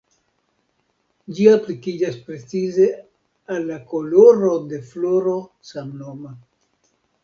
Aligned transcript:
Ĝi 1.39 1.45
aplikiĝas 1.57 2.17
precize 2.31 2.89
al 3.59 3.71
la 3.71 3.81
koloro 3.95 4.53
de 4.75 4.85
floro 4.91 5.39
samnoma. 5.73 6.39